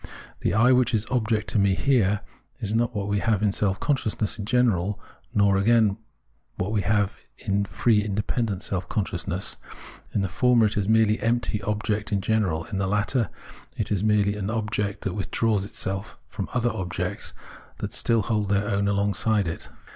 The 0.39 0.55
I 0.55 0.71
which 0.71 0.95
is 0.95 1.05
object 1.11 1.47
to 1.49 1.59
me 1.59 1.75
here 1.75 2.21
is 2.59 2.73
not 2.73 2.95
what 2.95 3.07
we 3.07 3.19
have 3.19 3.43
in 3.43 3.51
self 3.51 3.79
consciousness 3.79 4.39
in 4.39 4.45
general, 4.45 4.99
nor 5.31 5.57
again 5.57 5.95
what 6.55 6.71
we 6.71 6.81
have 6.81 7.17
in 7.37 7.65
free 7.65 8.01
independent 8.03 8.63
self 8.63 8.89
conscious 8.89 9.27
ness; 9.27 9.57
in 10.11 10.21
the 10.21 10.27
former 10.27 10.65
it 10.65 10.75
is 10.75 10.89
merely 10.89 11.19
empty 11.19 11.61
object 11.61 12.11
in 12.11 12.19
general, 12.19 12.63
in 12.65 12.79
the 12.79 12.87
latter, 12.87 13.29
it 13.77 13.91
is 13.91 14.03
merely 14.03 14.35
an 14.35 14.49
object 14.49 15.03
that 15.03 15.13
withdraws 15.13 15.65
itself 15.65 16.17
from 16.27 16.49
other 16.51 16.71
objects 16.71 17.35
that 17.77 17.93
still 17.93 18.23
hold 18.23 18.49
their 18.49 18.67
own 18.67 18.87
alongside 18.87 19.47
it. 19.47 19.69